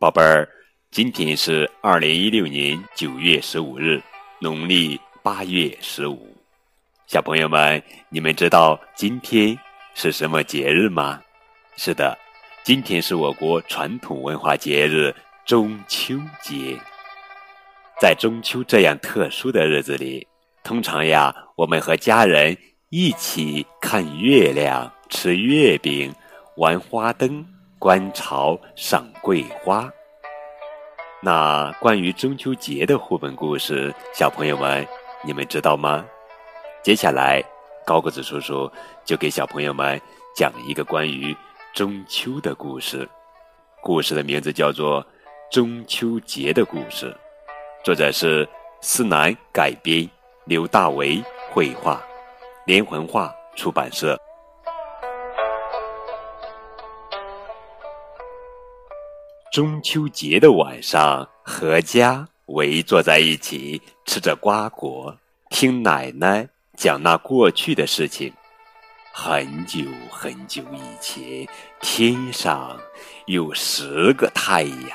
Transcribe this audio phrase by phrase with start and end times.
[0.00, 0.48] 宝贝儿，
[0.92, 4.00] 今天是二零一六年九月十五日，
[4.38, 6.36] 农历八月十五。
[7.08, 9.58] 小朋友们，你们知道今天
[9.94, 11.20] 是什么节日吗？
[11.76, 12.16] 是的，
[12.62, 15.12] 今天是我国传统文化节日
[15.44, 16.78] 中秋节。
[18.00, 20.24] 在中秋这样特殊的日子里，
[20.62, 22.56] 通常呀，我们和家人
[22.90, 26.14] 一起看月亮、吃月饼、
[26.56, 27.44] 玩花灯。
[27.78, 29.88] 观潮、赏桂花。
[31.22, 34.86] 那关于中秋节的绘本故事，小朋友们，
[35.24, 36.04] 你们知道吗？
[36.82, 37.42] 接下来，
[37.86, 38.70] 高个子叔叔
[39.04, 40.00] 就给小朋友们
[40.34, 41.36] 讲一个关于
[41.72, 43.08] 中秋的故事。
[43.80, 45.02] 故事的名字叫做
[45.50, 47.06] 《中秋节的故事》，
[47.84, 48.48] 作者是
[48.80, 50.08] 思南改编，
[50.46, 51.22] 刘大为
[51.52, 52.02] 绘画，
[52.66, 54.18] 连环画出版社。
[59.58, 65.12] 中秋节的晚上，阖家围坐在一起，吃着瓜果，
[65.50, 68.32] 听奶奶讲那过去的事情。
[69.12, 69.80] 很久
[70.12, 71.44] 很久以前，
[71.80, 72.78] 天上
[73.26, 74.90] 有十个太阳，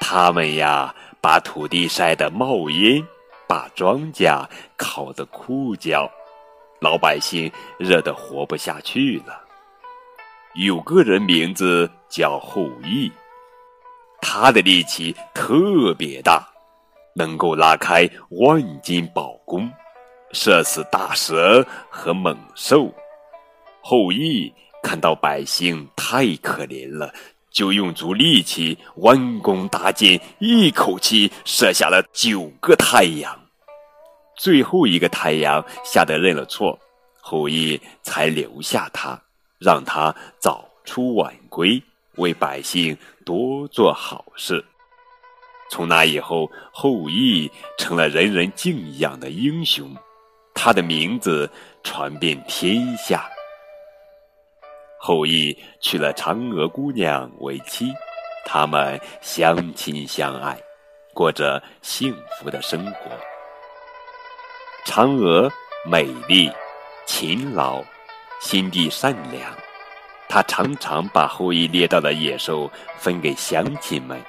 [0.00, 3.06] 他们呀，把土地晒得冒烟，
[3.46, 6.10] 把庄稼烤得枯焦，
[6.80, 9.38] 老百姓热得活不下去了。
[10.54, 13.12] 有个人名字叫后羿。
[14.30, 16.46] 他的力气特别大，
[17.14, 19.72] 能够拉开万斤宝弓，
[20.32, 22.92] 射死大蛇和猛兽。
[23.80, 27.10] 后羿看到百姓太可怜了，
[27.50, 33.34] 就用足力气弯弓搭箭，一口气射下了九个太阳。
[34.36, 36.78] 最后一个太阳吓得认了错，
[37.22, 39.18] 后羿才留下他，
[39.58, 41.82] 让他早出晚归。
[42.16, 42.98] 为百姓
[43.28, 44.64] 多做好事。
[45.70, 49.94] 从那以后，后羿成了人人敬仰的英雄，
[50.54, 51.50] 他的名字
[51.84, 53.28] 传遍天下。
[54.98, 57.92] 后羿娶了嫦娥姑娘为妻，
[58.46, 60.58] 他们相亲相爱，
[61.12, 63.10] 过着幸福的生活。
[64.86, 65.52] 嫦娥
[65.84, 66.50] 美丽、
[67.04, 67.84] 勤劳、
[68.40, 69.54] 心地善良。
[70.28, 74.20] 他常常把后羿猎到的野兽分给乡亲们。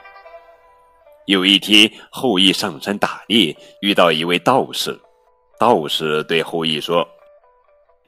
[1.26, 5.00] 有一天，后羿上山打猎，遇到一位道士。
[5.60, 7.08] 道士对后羿说：“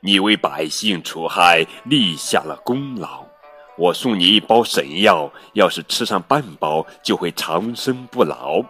[0.02, 3.24] 你为百姓除害，立下了功劳。
[3.78, 8.64] 我送你一包神药，要是吃上半包，就会长生不老；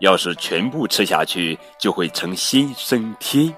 [0.00, 3.52] 要是全部吃下去，就会成仙升天。”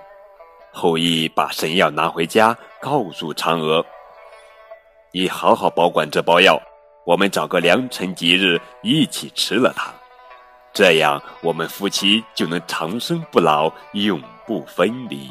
[0.73, 3.85] 后羿把神药拿回家，告诉嫦娥。
[5.13, 6.57] 你好好保管这包药，
[7.05, 9.91] 我们找个良辰吉日一起吃了它，
[10.73, 15.29] 这样我们夫妻就能长生不老，永不分离。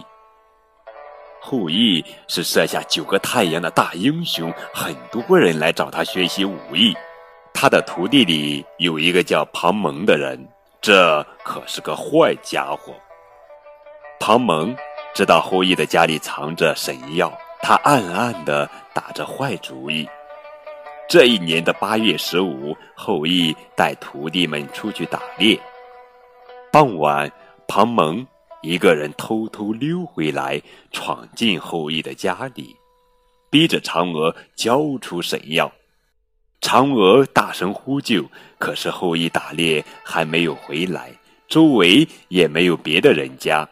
[1.39, 6.93] 后羿是射下九个太阳的大英雄，很多人来找他学习武艺。
[7.53, 10.45] 他的徒弟里有一个叫庞蒙的人，
[10.81, 12.93] 这可是个坏家伙。
[14.19, 14.75] 庞蒙
[15.13, 17.31] 知道后羿的家里藏着神药。
[17.61, 20.07] 他暗暗地打着坏主意。
[21.07, 25.59] 这一年的八月十五，后羿带徒弟们出去打猎。
[26.71, 27.31] 傍晚，
[27.67, 28.25] 庞蒙
[28.61, 30.61] 一个人偷偷溜回来，
[30.91, 32.75] 闯进后羿的家里，
[33.49, 35.71] 逼着嫦娥交出神药。
[36.61, 38.23] 嫦娥大声呼救，
[38.59, 41.11] 可是后羿打猎还没有回来，
[41.47, 43.67] 周围也没有别的人家。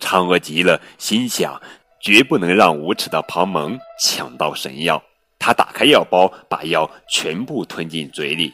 [0.00, 1.60] 嫦娥急了，心想。
[2.04, 5.02] 绝不能让无耻的庞蒙抢到神药。
[5.38, 8.52] 他打开药包，把药全部吞进嘴里。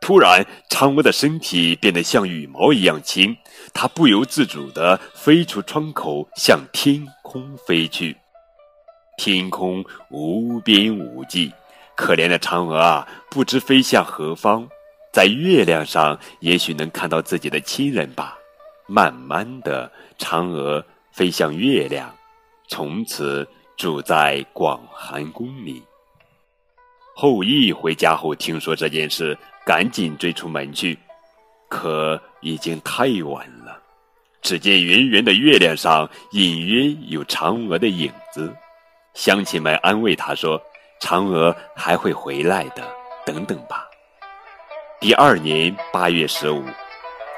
[0.00, 3.36] 突然，嫦娥的身体变得像羽毛一样轻，
[3.74, 8.16] 她不由自主地飞出窗口，向天空飞去。
[9.16, 11.52] 天空无边无际，
[11.96, 14.68] 可怜的嫦娥啊，不知飞向何方。
[15.12, 18.38] 在月亮上，也许能看到自己的亲人吧。
[18.86, 20.84] 慢慢的，嫦娥。
[21.12, 22.12] 飞向月亮，
[22.68, 25.82] 从此住在广寒宫里。
[27.14, 29.36] 后羿回家后听说这件事，
[29.66, 30.98] 赶紧追出门去，
[31.68, 33.78] 可已经太晚了。
[34.40, 38.52] 只见圆圆的月亮上隐约有嫦娥的影子，
[39.14, 40.60] 乡亲们安慰他说
[41.00, 42.82] ：“嫦娥还会回来的，
[43.26, 43.86] 等等吧。”
[44.98, 46.64] 第二年八月十五，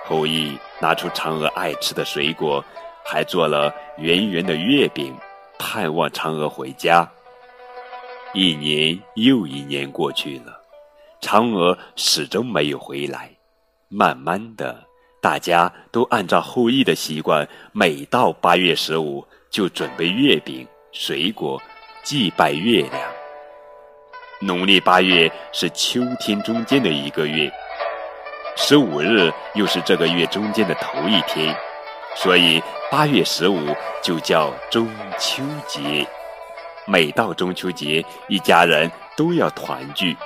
[0.05, 2.65] 后羿拿出嫦娥爱吃的水果。
[3.05, 5.15] 还做了圆圆的月饼，
[5.59, 7.09] 盼望嫦娥回家。
[8.33, 10.61] 一年又一年过去了，
[11.21, 13.31] 嫦娥始终没有回来。
[13.89, 14.85] 慢慢的，
[15.21, 21.61] 大家都按照后羿的习惯，每到八月十五就准备月饼、水果，
[22.03, 23.09] 祭拜月亮。
[24.41, 27.53] 农历八月是秋天中间的一个月，
[28.57, 31.55] 十五日又是这个月中间的头一天，
[32.17, 33.59] 所以八月十五
[34.03, 34.89] 就叫中
[35.19, 36.07] 秋节。
[36.87, 40.17] 每到中秋节，一家人都要团聚，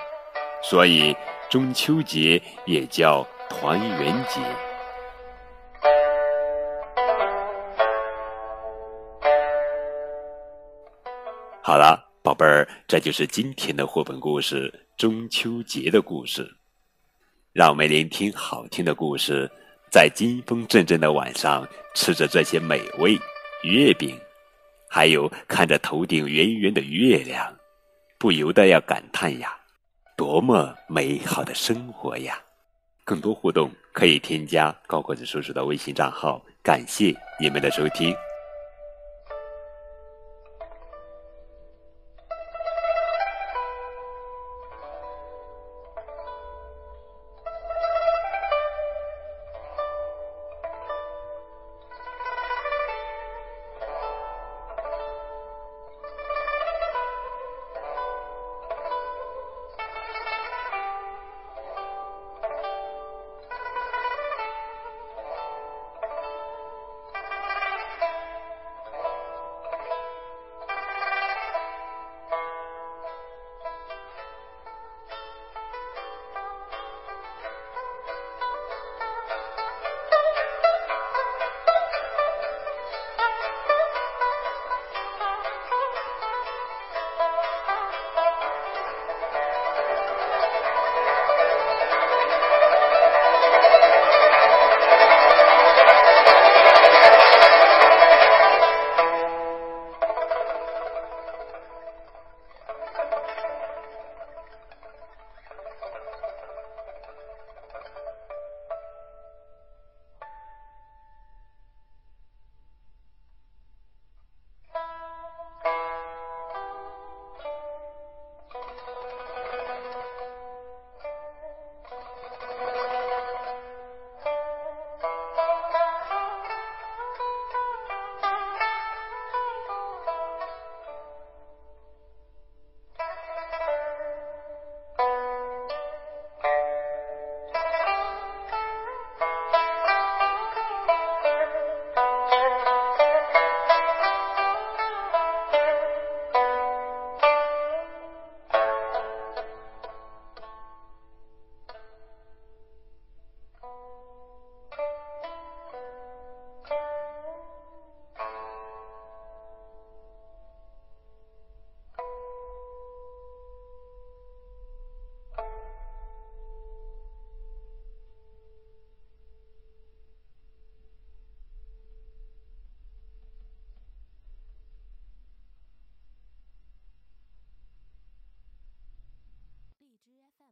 [0.62, 1.17] 所以
[1.49, 4.40] 中秋节也叫团圆节。
[11.62, 16.56] 好了，宝贝儿，这就是今天的绘本故事——中秋节的故事。
[17.52, 19.50] 让我们聆听好听的故事，
[19.90, 23.19] 在金风阵阵的晚上，吃着这些美味
[23.62, 24.19] 月饼。
[24.90, 27.55] 还有看着头顶圆圆的月亮，
[28.19, 29.55] 不由得要感叹呀，
[30.17, 32.38] 多么美好的生活呀！
[33.05, 36.43] 更多互动可以添加高个子叔叔的微信账号。
[36.62, 38.14] 感谢你们的收听。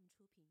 [0.07, 0.47] 出品。